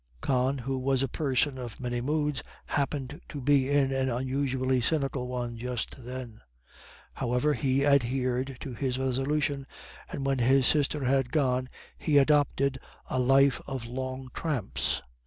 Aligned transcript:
Con, 0.19 0.57
who 0.57 0.79
was 0.79 1.03
a 1.03 1.07
person 1.07 1.59
of 1.59 1.79
many 1.79 2.01
moods, 2.01 2.41
happened 2.65 3.21
to 3.29 3.39
be 3.39 3.69
in 3.69 3.91
an 3.91 4.09
unusually 4.09 4.81
cynical 4.81 5.27
one 5.27 5.59
just 5.59 6.03
then; 6.03 6.41
however, 7.13 7.53
he 7.53 7.85
adhered 7.85 8.57
to 8.61 8.73
his 8.73 8.97
resolution, 8.97 9.67
and 10.09 10.25
when 10.25 10.39
his 10.39 10.65
sister 10.65 11.03
had 11.05 11.31
gone 11.31 11.69
he 11.99 12.17
adopted 12.17 12.79
a 13.11 13.19
life 13.19 13.61
of 13.67 13.85
long 13.85 14.29
tramps. 14.33 15.03